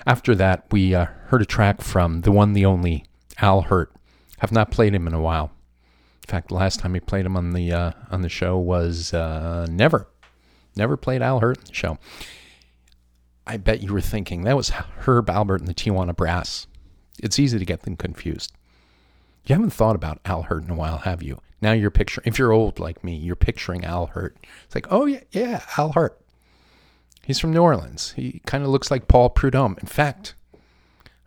After 0.06 0.34
that, 0.34 0.66
we 0.70 0.94
uh, 0.94 1.06
heard 1.28 1.40
a 1.40 1.46
track 1.46 1.80
from 1.80 2.20
the 2.20 2.32
one, 2.32 2.52
the 2.52 2.66
only 2.66 3.06
Al 3.38 3.62
Hirt. 3.62 3.92
Have 4.40 4.52
not 4.52 4.70
played 4.70 4.94
him 4.94 5.06
in 5.06 5.14
a 5.14 5.20
while. 5.20 5.52
Fact, 6.30 6.46
the 6.46 6.54
last 6.54 6.78
time 6.78 6.92
we 6.92 7.00
played 7.00 7.26
him 7.26 7.36
on 7.36 7.50
the 7.50 7.72
uh, 7.72 7.90
on 8.12 8.22
the 8.22 8.28
show 8.28 8.56
was 8.56 9.12
uh, 9.12 9.66
never, 9.68 10.06
never 10.76 10.96
played 10.96 11.22
Al 11.22 11.40
Hirt 11.40 11.58
show. 11.72 11.98
I 13.48 13.56
bet 13.56 13.82
you 13.82 13.92
were 13.92 14.00
thinking 14.00 14.44
that 14.44 14.56
was 14.56 14.70
Herb 14.70 15.26
Alpert 15.26 15.58
and 15.58 15.66
the 15.66 15.74
Tijuana 15.74 16.14
Brass. 16.14 16.68
It's 17.18 17.40
easy 17.40 17.58
to 17.58 17.64
get 17.64 17.82
them 17.82 17.96
confused. 17.96 18.52
You 19.44 19.56
haven't 19.56 19.72
thought 19.72 19.96
about 19.96 20.20
Al 20.24 20.44
Hirt 20.44 20.62
in 20.62 20.70
a 20.70 20.76
while, 20.76 20.98
have 20.98 21.20
you? 21.20 21.40
Now 21.60 21.72
you're 21.72 21.90
picturing, 21.90 22.28
if 22.28 22.38
you're 22.38 22.52
old 22.52 22.78
like 22.78 23.02
me, 23.02 23.16
you're 23.16 23.34
picturing 23.34 23.84
Al 23.84 24.06
Hirt. 24.06 24.36
It's 24.64 24.74
like, 24.76 24.86
oh, 24.88 25.06
yeah, 25.06 25.22
yeah, 25.32 25.64
Al 25.76 25.92
Hirt. 25.92 26.16
He's 27.24 27.40
from 27.40 27.52
New 27.52 27.62
Orleans. 27.62 28.12
He 28.12 28.40
kind 28.46 28.62
of 28.62 28.70
looks 28.70 28.88
like 28.88 29.08
Paul 29.08 29.30
Prudhomme. 29.30 29.78
In 29.80 29.88
fact, 29.88 30.34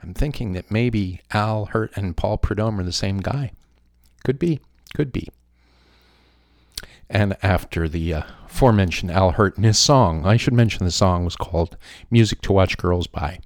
I'm 0.01 0.13
thinking 0.13 0.53
that 0.53 0.71
maybe 0.71 1.19
Al 1.31 1.65
Hirt 1.65 1.91
and 1.97 2.15
Paul 2.15 2.37
Prudhomme 2.37 2.79
are 2.79 2.83
the 2.83 2.93
same 2.93 3.17
guy. 3.17 3.51
Could 4.23 4.39
be, 4.39 4.61
could 4.93 5.11
be. 5.11 5.29
And 7.09 7.37
after 7.43 7.87
the 7.87 8.13
uh, 8.13 8.23
aforementioned 8.45 9.11
Al 9.11 9.31
Hirt 9.31 9.55
and 9.55 9.65
his 9.65 9.77
song, 9.77 10.25
I 10.25 10.37
should 10.37 10.53
mention 10.53 10.85
the 10.85 10.91
song 10.91 11.25
was 11.25 11.35
called 11.35 11.77
"Music 12.09 12.41
to 12.41 12.53
Watch 12.53 12.77
Girls 12.77 13.07
By." 13.07 13.39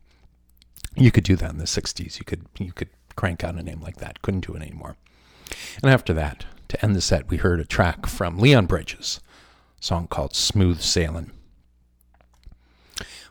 You 0.95 1.11
could 1.11 1.23
do 1.23 1.35
that 1.35 1.51
in 1.51 1.57
the 1.57 1.65
'60s. 1.65 2.19
You 2.19 2.25
could 2.25 2.45
you 2.59 2.71
could 2.71 2.89
crank 3.15 3.43
out 3.43 3.55
a 3.55 3.63
name 3.63 3.81
like 3.81 3.97
that. 3.97 4.21
Couldn't 4.21 4.45
do 4.47 4.53
it 4.53 4.61
anymore. 4.61 4.95
And 5.81 5.91
after 5.91 6.13
that, 6.13 6.45
to 6.69 6.83
end 6.83 6.95
the 6.95 7.01
set, 7.01 7.29
we 7.29 7.38
heard 7.38 7.59
a 7.59 7.65
track 7.65 8.05
from 8.05 8.38
Leon 8.38 8.65
Bridges, 8.65 9.19
song 9.79 10.07
called 10.07 10.35
Smooth 10.35 10.81
Sailing. 10.81 11.31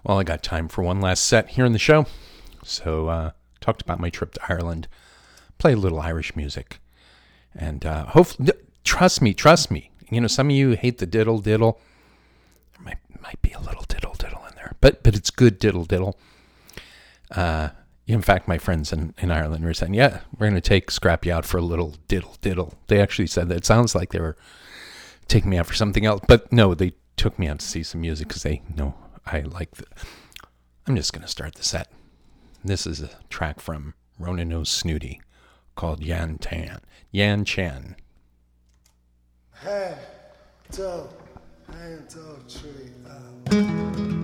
Well, 0.04 0.18
I 0.18 0.24
got 0.24 0.42
time 0.42 0.68
for 0.68 0.82
one 0.82 1.00
last 1.00 1.24
set 1.24 1.50
here 1.50 1.64
in 1.64 1.72
the 1.72 1.78
show. 1.78 2.06
So, 2.62 3.08
uh, 3.08 3.30
talked 3.60 3.82
about 3.82 4.00
my 4.00 4.10
trip 4.10 4.34
to 4.34 4.40
Ireland, 4.48 4.88
play 5.58 5.72
a 5.72 5.76
little 5.76 6.00
Irish 6.00 6.36
music. 6.36 6.78
And 7.56 7.84
uh, 7.86 8.06
hopefully, 8.06 8.52
trust 8.84 9.22
me, 9.22 9.34
trust 9.34 9.70
me. 9.70 9.90
You 10.10 10.20
know, 10.20 10.26
some 10.26 10.48
of 10.48 10.56
you 10.56 10.72
hate 10.72 10.98
the 10.98 11.06
diddle 11.06 11.38
diddle. 11.38 11.80
There 12.74 12.84
might, 12.84 12.98
might 13.20 13.40
be 13.42 13.52
a 13.52 13.60
little 13.60 13.84
diddle 13.88 14.14
diddle 14.14 14.44
in 14.48 14.54
there, 14.56 14.76
but 14.80 15.02
but 15.02 15.16
it's 15.16 15.30
good 15.30 15.58
diddle 15.58 15.84
diddle. 15.84 16.18
Uh, 17.30 17.70
in 18.06 18.22
fact, 18.22 18.46
my 18.46 18.56
friends 18.58 18.92
in, 18.92 19.14
in 19.18 19.32
Ireland 19.32 19.64
were 19.64 19.74
saying, 19.74 19.94
"Yeah, 19.94 20.20
we're 20.32 20.46
going 20.46 20.54
to 20.54 20.60
take 20.60 20.90
Scrappy 20.90 21.32
out 21.32 21.44
for 21.44 21.58
a 21.58 21.62
little 21.62 21.96
diddle 22.08 22.36
diddle." 22.40 22.74
They 22.86 23.00
actually 23.00 23.26
said 23.26 23.48
that. 23.48 23.56
It 23.56 23.66
sounds 23.66 23.94
like 23.94 24.12
they 24.12 24.20
were 24.20 24.36
taking 25.26 25.50
me 25.50 25.58
out 25.58 25.66
for 25.66 25.74
something 25.74 26.06
else, 26.06 26.20
but 26.28 26.52
no, 26.52 26.74
they 26.74 26.92
took 27.16 27.38
me 27.38 27.48
out 27.48 27.58
to 27.58 27.66
see 27.66 27.82
some 27.82 28.02
music 28.02 28.28
because 28.28 28.42
they 28.42 28.62
know 28.76 28.94
I 29.24 29.40
like. 29.40 29.72
The, 29.72 29.86
I'm 30.86 30.94
just 30.94 31.12
going 31.12 31.22
to 31.22 31.28
start 31.28 31.56
the 31.56 31.64
set. 31.64 31.90
This 32.64 32.86
is 32.86 33.00
a 33.00 33.10
track 33.28 33.58
from 33.58 33.94
Rónán 34.20 34.52
Ó 34.52 34.62
Snodaigh 34.62 35.18
called 35.76 36.02
Yan 36.02 36.38
Tan 36.38 36.80
Yan 37.12 37.44
Chan. 37.44 37.96
Hand, 39.52 39.96
toe, 40.70 41.08
hand, 41.66 42.10
toe, 42.10 42.38
tree. 42.46 42.92
Uh. 43.08 44.15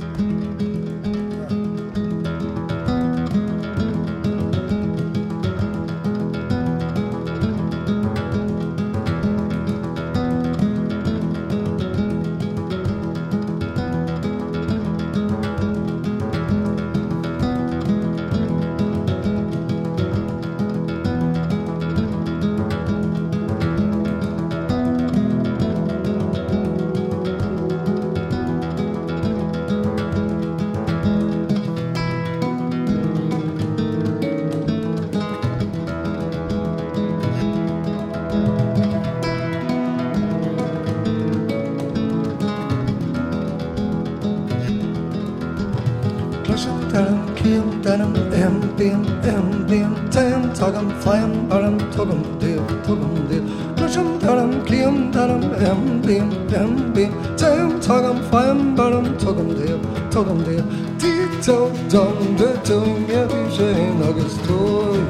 Tem 50.63 50.73
tagam 50.73 50.89
flyam 51.01 51.49
baram 51.49 51.79
togum 51.95 52.23
dev 52.41 52.63
togum 52.87 53.15
dev 53.29 53.43
Lusham 53.79 54.19
daram 54.21 54.65
kliam 54.67 55.11
daram 55.11 55.43
em 55.69 56.01
bim 56.07 56.27
em 56.61 56.93
bim 56.95 57.13
tem 57.37 57.81
tagam 57.81 58.17
flyam 58.31 58.75
baram 58.77 59.05
togum 59.19 59.49
dev 59.59 59.81
togum 60.11 60.39
dev 60.45 60.65
Tito 60.99 61.71
dom 61.91 62.37
de 62.37 62.51
tung 62.67 63.09
ya 63.09 63.27
vi 63.31 63.41
shen 63.57 64.03
agus 64.09 64.35
toy 64.47 65.01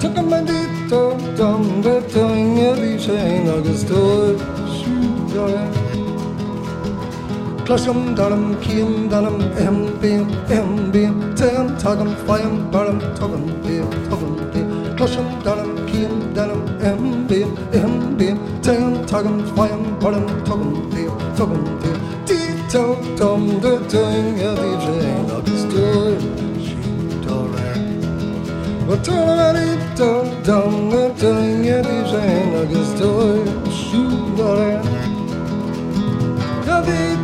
Took 0.00 0.18
a 0.18 0.22
man 0.22 0.46
dito 0.46 1.02
dom 1.36 1.82
de 1.82 2.00
tung 2.12 2.56
ya 2.58 2.72
vi 2.74 2.98
shen 2.98 3.48
agus 3.48 3.82
toy 3.84 4.36
shoot 4.76 5.34
Clushum 7.66 8.14
darum 8.16 8.56
kium 8.62 9.10
darum 9.10 9.40
em 9.66 9.76
bim 10.00 10.26
em 10.48 10.90
bim 10.92 11.27
tem 11.38 11.68
tugum 11.82 12.10
flyum 12.26 12.54
barum 12.72 12.98
tugum 13.18 13.44
bim 13.62 13.86
tugum 14.10 14.34
bim 14.52 14.68
Clushum 14.96 15.28
darum 15.44 15.70
kium 15.88 16.14
darum 16.34 16.62
em 16.90 17.02
bim 17.28 17.48
em 17.80 17.92
bim 18.18 18.36
tem 18.60 19.06
tugum 19.10 19.38
flyum 19.54 19.82
barum 20.02 20.26
tugum 20.48 20.72
bim 20.92 21.12
tugum 21.36 21.62
bim 21.82 21.98
Tito 22.28 22.84
dum 23.18 23.60
de 23.62 23.72
ding 23.92 24.36
ya 24.42 24.52
di 24.60 24.70
jane 24.84 25.30
agus 25.36 25.64
doy 25.72 26.16
Well, 28.88 28.98
turn 29.04 29.28
around, 29.28 29.56
it 29.56 29.96
dum 29.98 30.26
dum 30.42 30.90
de 30.90 31.04
ding 31.20 31.64
ya 31.70 31.78
di 31.82 31.98
jane 32.10 32.54
agus 32.62 32.90
doy 33.00 33.38
shoot 33.70 34.18
vita 34.38 34.88
beim 34.88 34.97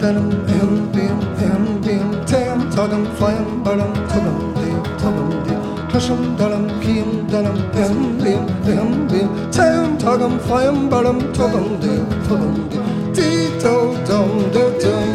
denim 0.00 0.30
em 0.58 0.72
bim 0.92 1.16
em 1.46 1.64
bim 1.84 2.06
tem 2.26 2.58
tugum 2.74 3.04
flam 3.18 3.62
barum 3.64 3.92
tugum 4.10 4.38
di 4.58 4.70
tugum 5.00 5.30
di 5.46 5.54
Tushum 5.92 6.36
darum 6.38 6.66
kim 6.80 7.26
darum 7.30 7.58
em 7.84 7.96
bim 8.22 8.42
em 8.72 8.90
bim 9.10 9.28
tem 9.52 9.96
tugum 9.98 10.38
flam 10.46 10.88
barum 10.88 11.18
tugum 11.36 11.68
di 11.82 11.94
tugum 12.26 12.54
di 12.70 12.78
Di 13.16 13.30
to 13.62 13.74
dum 14.06 14.30
de 14.54 14.64
dum 14.80 15.10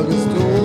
agus 0.00 0.24
do 0.32 0.55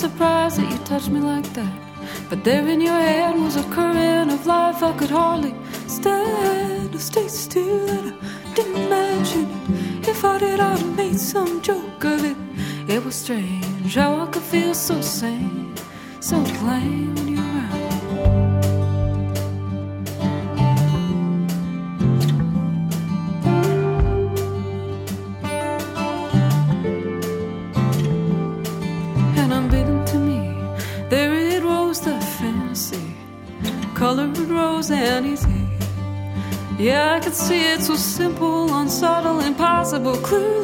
surprised 0.00 0.56
that 0.56 0.72
you 0.72 0.78
touched 0.78 1.10
me 1.10 1.20
like 1.20 1.52
that. 1.52 1.78
But 2.30 2.42
there 2.42 2.66
in 2.66 2.80
your 2.80 3.00
hand 3.10 3.44
was 3.44 3.56
a 3.56 3.64
current 3.64 4.30
of 4.32 4.46
life 4.46 4.82
I 4.82 4.96
could 4.96 5.10
hardly 5.10 5.54
stand 5.88 6.94
or 6.94 6.98
stay 6.98 7.28
still. 7.28 7.86
And 7.90 8.14
I 8.46 8.54
didn't 8.54 8.76
imagine 8.76 9.46
it. 10.00 10.08
If 10.08 10.24
I 10.24 10.38
did, 10.38 10.58
I'd 10.58 10.78
have 10.78 10.96
made 10.96 11.20
some 11.20 11.60
joke 11.60 12.02
of 12.04 12.24
it. 12.24 12.38
It 12.88 13.04
was 13.04 13.14
strange 13.14 13.94
how 13.94 14.22
I 14.22 14.26
could 14.32 14.42
feel 14.42 14.72
so 14.72 15.02
sane, 15.02 15.74
so 16.20 16.42
plain. 16.60 17.29
Possible 39.90 40.16
clue. 40.22 40.59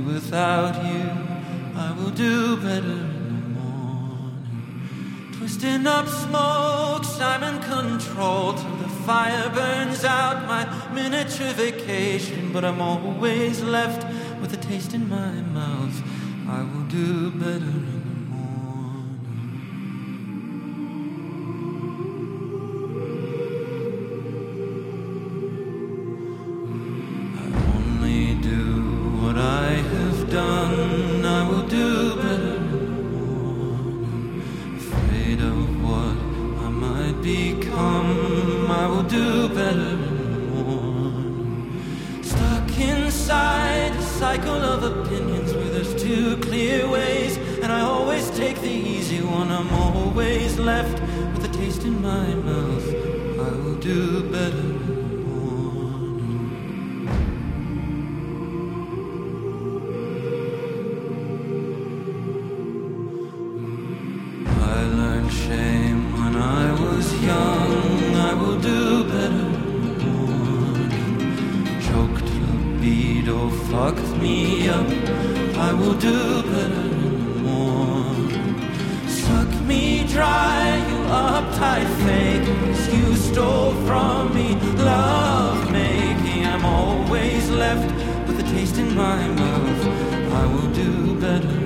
Without 0.00 0.84
you, 0.84 1.10
I 1.74 1.92
will 1.96 2.10
do 2.10 2.56
better 2.56 2.76
in 2.76 3.52
the 3.54 3.60
morning. 3.60 5.32
Twisting 5.38 5.86
up 5.86 6.06
smoke, 6.08 7.04
I'm 7.20 7.42
in 7.42 7.62
control 7.62 8.52
till 8.52 8.76
the 8.76 8.88
fire 8.88 9.48
burns 9.50 10.04
out 10.04 10.46
my 10.46 10.64
miniature 10.92 11.52
vacation. 11.52 12.52
But 12.52 12.64
I'm 12.64 12.80
always 12.80 13.62
left 13.62 14.06
with 14.40 14.52
a 14.52 14.56
taste 14.58 14.92
in 14.94 15.08
my 15.08 15.32
mouth. 15.32 16.02
I 16.48 16.62
will 16.62 16.84
do 16.84 17.30
better 17.30 17.85
my 88.96 89.28
mouth, 89.28 89.86
I 90.32 90.46
will 90.46 90.72
do 90.72 91.20
better. 91.20 91.65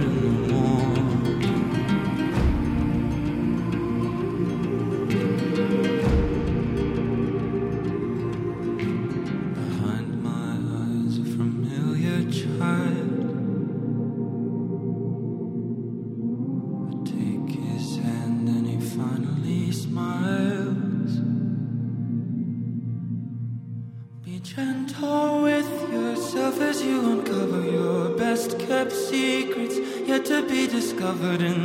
covered 31.00 31.40
in 31.40 31.59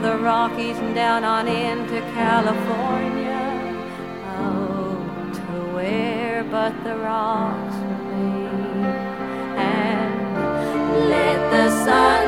over 0.00 0.16
the 0.16 0.22
Rockies 0.22 0.78
and 0.78 0.94
down 0.94 1.24
on 1.24 1.46
into 1.48 2.00
California. 2.12 3.40
Out 4.26 5.34
to 5.34 5.74
where 5.74 6.44
but 6.44 6.72
the 6.84 6.96
rocks 6.96 7.74
remain. 7.74 8.84
And 9.56 11.08
let 11.08 11.38
the 11.50 11.84
sun 11.84 12.19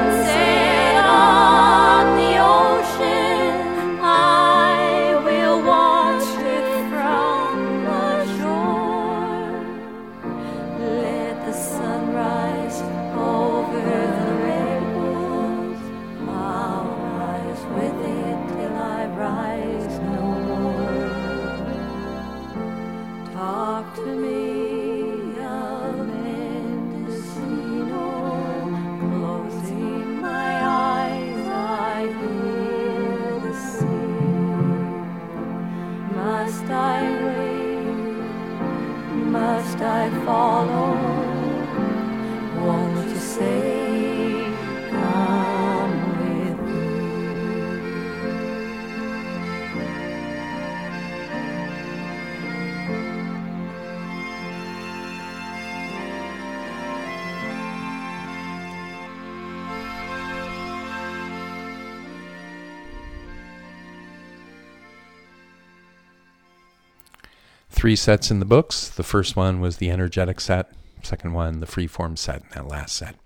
Three 67.83 67.97
sets 67.97 68.30
in 68.30 68.39
the 68.39 68.45
books. 68.45 68.89
The 68.89 69.03
first 69.03 69.35
one 69.35 69.59
was 69.59 69.78
the 69.78 69.91
energetic 69.91 70.41
set. 70.41 70.70
Second 71.03 71.33
one, 71.33 71.59
the 71.59 71.66
freeform 71.66 72.16
set. 72.16 72.43
And 72.43 72.53
that 72.53 72.68
last 72.68 72.95
set, 72.95 73.16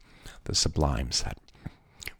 the 0.44 0.54
sublime 0.54 1.12
set. 1.12 1.36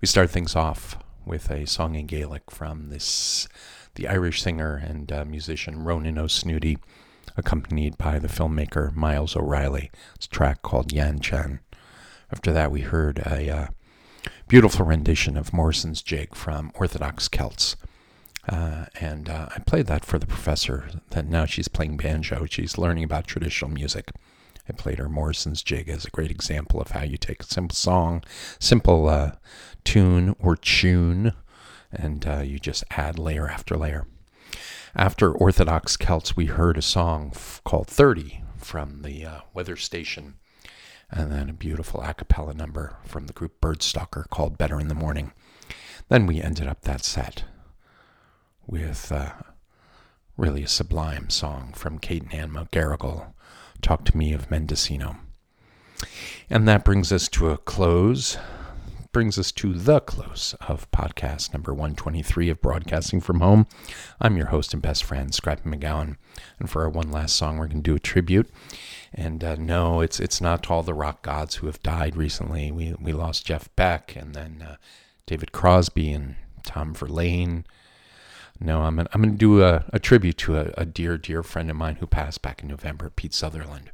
We 0.03 0.07
start 0.07 0.29
things 0.29 0.55
off 0.55 0.99
with 1.25 1.51
a 1.51 1.67
song 1.67 1.95
in 1.95 2.05
Gaelic 2.05 2.51
from 2.51 2.91
this, 2.91 3.49
the 3.95 4.07
Irish 4.07 4.43
singer 4.43 4.77
and 4.77 5.11
uh, 5.11 5.25
musician 5.25 5.77
Rónán 5.77 6.19
Ó 6.19 6.27
Snodaigh, 6.27 6.77
accompanied 7.39 7.97
by 7.97 8.19
the 8.19 8.29
filmmaker 8.29 8.95
Miles 8.95 9.35
O'Reilly. 9.35 9.91
It's 10.17 10.27
a 10.27 10.29
track 10.29 10.61
called 10.61 10.93
Yan 10.93 11.21
Chan. 11.21 11.61
After 12.31 12.53
that, 12.53 12.71
we 12.71 12.83
heard 12.83 13.19
a 13.21 13.49
uh, 13.49 13.67
beautiful 14.47 14.85
rendition 14.85 15.39
of 15.39 15.55
Morrison's 15.55 16.03
Jig 16.03 16.35
from 16.35 16.71
Orthodox 16.75 17.29
Celts. 17.29 17.77
Uh, 18.49 18.87
and 19.01 19.29
uh, 19.29 19.49
I 19.55 19.59
played 19.61 19.87
that 19.87 20.05
for 20.05 20.19
the 20.19 20.27
professor. 20.27 20.89
That 21.11 21.27
now 21.27 21.47
she's 21.47 21.69
playing 21.69 21.97
banjo. 21.97 22.47
She's 22.49 22.79
learning 22.79 23.05
about 23.05 23.27
traditional 23.27 23.71
music. 23.71 24.13
I 24.69 24.73
played 24.73 24.99
her 24.99 25.09
Morrison's 25.09 25.63
Jig 25.63 25.89
as 25.89 26.05
a 26.05 26.11
great 26.11 26.31
example 26.31 26.81
of 26.81 26.91
how 26.91 27.03
you 27.03 27.17
take 27.17 27.43
a 27.43 27.47
simple 27.47 27.75
song, 27.75 28.25
simple 28.59 29.09
uh, 29.09 29.33
tune 29.85 30.35
or 30.41 30.57
tune, 30.57 31.33
and 31.93 32.27
uh, 32.27 32.41
you 32.41 32.59
just 32.59 32.85
add 32.91 33.19
layer 33.19 33.49
after 33.49 33.77
layer. 33.77 34.07
After 34.95 35.31
Orthodox 35.31 35.97
Celts, 35.97 36.37
we 36.37 36.47
heard 36.47 36.79
a 36.79 36.83
song 36.83 37.33
f- 37.35 37.61
called 37.65 37.87
30 37.87 38.43
from 38.57 39.03
the 39.03 39.25
uh, 39.25 39.41
weather 39.55 39.77
station, 39.77 40.35
and 41.11 41.31
then 41.31 41.51
a 41.51 41.53
beautiful 41.53 42.01
a 42.01 42.15
cappella 42.15 42.55
number 42.55 42.97
from 43.05 43.27
the 43.27 43.33
group 43.33 43.61
Birdtalker 43.61 44.29
called 44.31 44.59
Better 44.59 44.81
in 44.81 44.89
the 44.89 44.95
Morning. 44.95 45.33
Then 46.09 46.27
we 46.27 46.41
ended 46.41 46.67
up 46.67 46.83
that 46.83 47.05
set 47.05 47.45
with 48.67 49.13
uh, 49.13 49.33
really 50.37 50.63
a 50.63 50.69
sublime 50.69 51.31
song 51.31 51.73
from 51.75 51.99
Kate 51.99 52.23
and 52.23 52.35
Ann 52.35 52.51
McGarrigle, 52.51 53.33
Talk 53.81 54.05
to 54.07 54.17
Me 54.17 54.33
of 54.33 54.51
Mendocino. 54.51 55.17
And 56.51 56.67
that 56.69 56.85
brings 56.85 57.13
us 57.13 57.29
to 57.29 57.51
a 57.51 57.59
close, 57.59 58.37
brings 59.13 59.39
us 59.39 59.51
to 59.53 59.73
the 59.73 60.01
close 60.01 60.55
of 60.69 60.91
podcast 60.91 61.53
number 61.53 61.73
123 61.73 62.51
of 62.51 62.61
Broadcasting 62.61 63.21
from 63.21 63.41
Home. 63.41 63.67
I'm 64.21 64.37
your 64.37 64.47
host 64.47 64.73
and 64.73 64.83
best 64.83 65.05
friend, 65.05 65.35
Scrappy 65.35 65.69
McGowan. 65.69 66.17
And 66.59 66.69
for 66.69 66.83
our 66.83 66.91
one 66.91 67.11
last 67.11 67.37
song, 67.37 67.59
we're 67.59 67.67
going 67.67 67.83
to 67.83 67.91
do 67.91 67.97
a 67.97 68.01
tribute. 68.01 68.51
And 69.15 69.43
uh, 69.43 69.57
no, 69.57 70.01
it's 70.01 70.21
it's 70.21 70.41
not 70.41 70.65
to 70.65 70.73
all 70.73 70.83
the 70.83 70.93
rock 70.93 71.23
gods 71.23 71.57
who 71.57 71.67
have 71.67 71.83
died 71.83 72.17
recently. 72.17 72.71
We, 72.71 72.95
we 73.01 73.13
lost 73.13 73.47
Jeff 73.47 73.75
Beck 73.77 74.15
and 74.15 74.35
then 74.35 74.65
uh, 74.69 74.77
David 75.25 75.53
Crosby 75.53 76.13
and 76.13 76.37
Tom 76.65 76.93
Verlaine. 76.93 77.65
No, 78.61 78.83
I'm 78.83 78.97
gonna, 78.97 79.09
I'm 79.13 79.23
going 79.23 79.35
to 79.35 79.39
do 79.39 79.63
a, 79.63 79.85
a 79.93 79.99
tribute 79.99 80.39
to 80.39 80.57
a, 80.57 80.73
a 80.79 80.87
dear, 80.87 81.19
dear 81.19 81.43
friend 81.43 81.71
of 81.71 81.77
mine 81.77 81.97
who 81.97 82.07
passed 82.07 82.43
back 82.43 82.63
in 82.63 82.69
November, 82.69 83.11
Pete 83.11 83.35
Sutherland, 83.35 83.91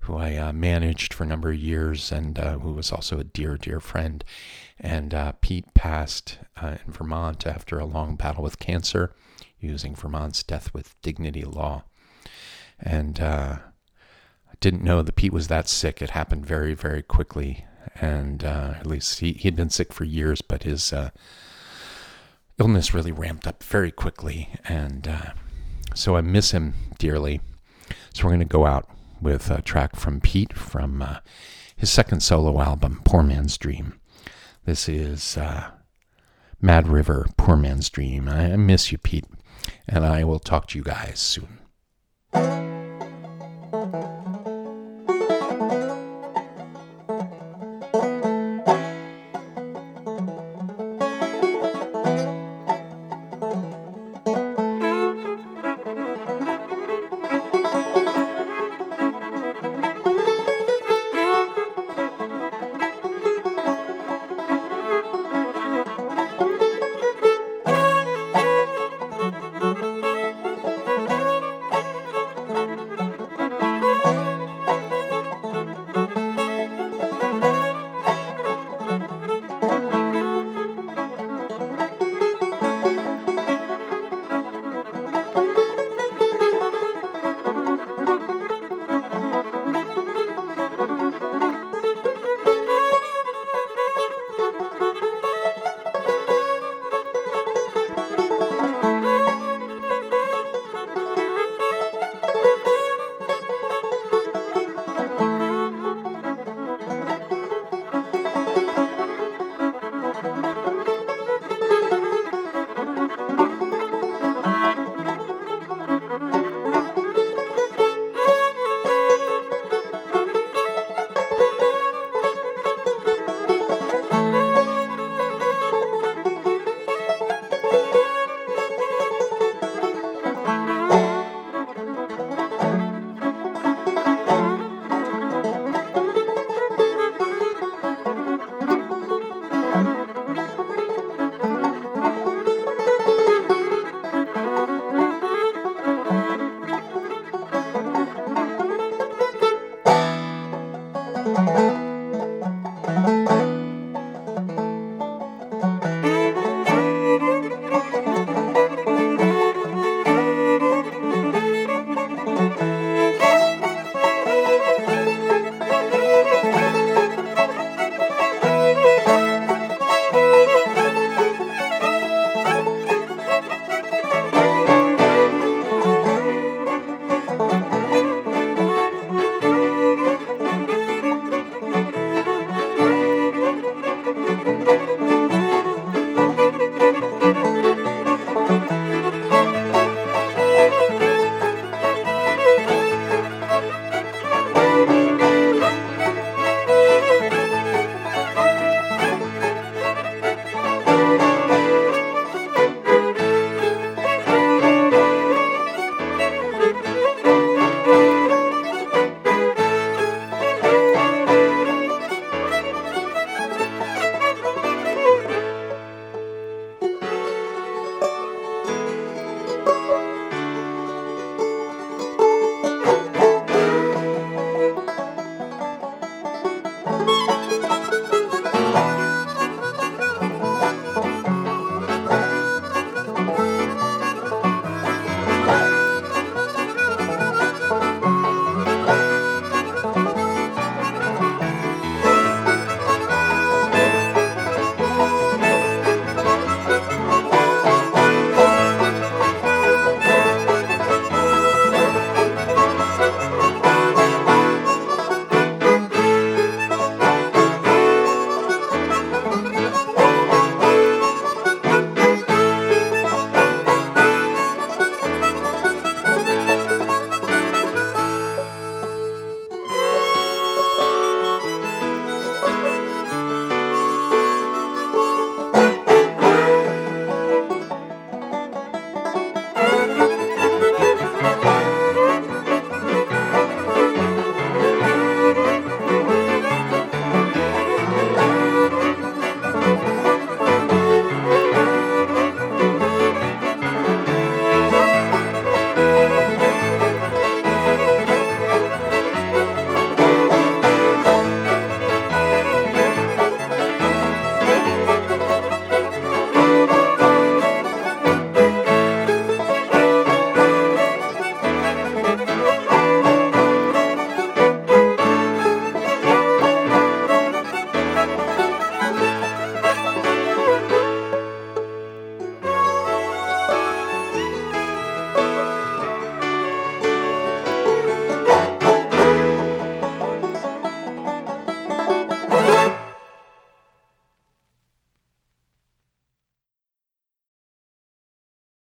who 0.00 0.16
I 0.16 0.36
uh, 0.36 0.52
managed 0.52 1.12
for 1.12 1.24
a 1.24 1.26
number 1.26 1.50
of 1.50 1.58
years 1.58 2.10
and 2.10 2.38
uh, 2.38 2.58
who 2.58 2.72
was 2.72 2.90
also 2.90 3.18
a 3.18 3.24
dear, 3.24 3.56
dear 3.56 3.80
friend. 3.80 4.24
And 4.78 5.12
uh, 5.12 5.32
Pete 5.40 5.74
passed 5.74 6.38
uh, 6.60 6.76
in 6.86 6.92
Vermont 6.92 7.46
after 7.46 7.78
a 7.78 7.84
long 7.84 8.16
battle 8.16 8.42
with 8.42 8.58
cancer, 8.58 9.14
using 9.58 9.94
Vermont's 9.94 10.42
Death 10.42 10.72
with 10.72 11.00
Dignity 11.02 11.44
law. 11.44 11.84
And 12.78 13.20
uh, 13.20 13.58
I 14.50 14.54
didn't 14.60 14.84
know 14.84 15.02
that 15.02 15.16
Pete 15.16 15.32
was 15.32 15.48
that 15.48 15.68
sick. 15.68 16.00
It 16.00 16.10
happened 16.10 16.46
very, 16.46 16.74
very 16.74 17.02
quickly. 17.02 17.64
And 18.00 18.44
uh, 18.44 18.74
at 18.78 18.86
least 18.86 19.20
he, 19.20 19.32
he'd 19.32 19.56
been 19.56 19.70
sick 19.70 19.92
for 19.92 20.04
years, 20.04 20.42
but 20.42 20.62
his 20.64 20.92
illness 22.58 22.94
really 22.94 23.12
ramped 23.12 23.46
up 23.46 23.62
very 23.62 23.90
quickly, 23.90 24.48
and 24.64 25.06
uh, 25.08 25.32
so 25.94 26.16
I 26.16 26.20
miss 26.20 26.50
him 26.52 26.74
dearly. 26.98 27.40
So 28.14 28.24
we're 28.24 28.30
going 28.30 28.40
to 28.40 28.46
go 28.46 28.66
out 28.66 28.88
with 29.20 29.50
a 29.50 29.62
track 29.62 29.96
from 29.96 30.20
Pete 30.20 30.52
from 30.52 31.02
uh, 31.02 31.18
his 31.76 31.90
second 31.90 32.20
solo 32.22 32.60
album, 32.60 33.00
Poor 33.04 33.22
Man's 33.22 33.58
Dream. 33.58 34.00
This 34.64 34.88
is 34.88 35.36
uh, 35.36 35.70
Mad 36.60 36.88
River, 36.88 37.28
Poor 37.36 37.56
Man's 37.56 37.90
Dream. 37.90 38.28
I 38.28 38.56
miss 38.56 38.90
you, 38.90 38.98
Pete, 38.98 39.26
and 39.86 40.04
I 40.04 40.24
will 40.24 40.40
talk 40.40 40.68
to 40.68 40.78
you 40.78 40.84
guys 40.84 41.18
soon. 41.18 42.75